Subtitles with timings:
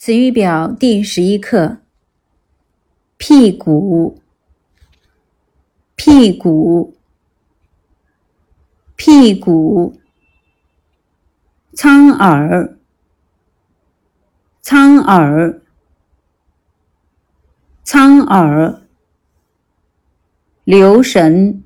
[0.00, 1.78] 词语表第十一课：
[3.16, 4.20] 屁股，
[5.96, 6.94] 屁股，
[8.94, 9.98] 屁股；
[11.72, 12.78] 苍耳，
[14.62, 15.60] 苍耳，
[17.82, 18.82] 苍耳；
[20.62, 21.64] 留神，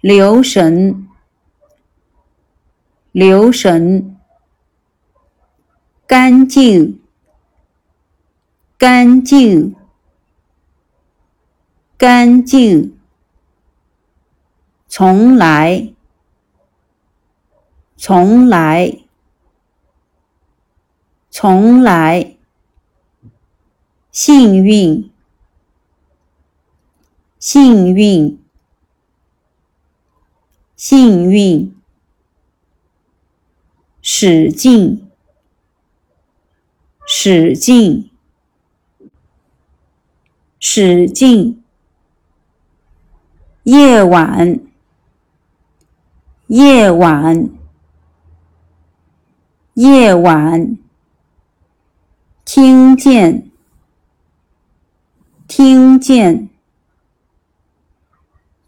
[0.00, 1.06] 留神，
[3.12, 4.18] 留神。
[6.12, 7.00] 干净，
[8.76, 9.74] 干净，
[11.96, 12.98] 干净。
[14.86, 15.94] 从来，
[17.96, 18.98] 从来，
[21.30, 22.36] 从来。
[24.10, 25.10] 幸运，
[27.38, 28.38] 幸运，
[30.76, 31.74] 幸运。
[34.02, 35.08] 使劲。
[37.24, 38.10] 使劲，
[40.58, 41.62] 使劲。
[43.62, 44.58] 夜晚，
[46.48, 47.48] 夜晚，
[49.74, 50.76] 夜晚。
[52.44, 53.48] 听见，
[55.46, 56.50] 听见，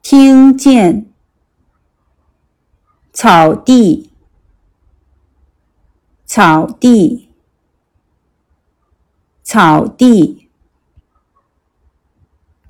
[0.00, 1.12] 听见。
[3.12, 4.12] 草地，
[6.24, 7.23] 草地。
[9.44, 10.43] 草地。